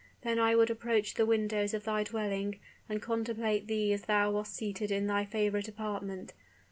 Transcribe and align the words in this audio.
Then 0.23 0.39
I 0.39 0.55
would 0.55 0.71
approach 0.71 1.13
the 1.13 1.27
windows 1.27 1.75
of 1.75 1.83
thy 1.83 2.03
dwelling 2.03 2.59
and 2.89 3.03
contemplate 3.03 3.67
thee 3.67 3.93
as 3.93 4.05
thou 4.05 4.31
wast 4.31 4.55
seated 4.55 4.89
in 4.89 5.05
thy 5.05 5.25
favorite 5.25 5.67
apartment. 5.67 6.33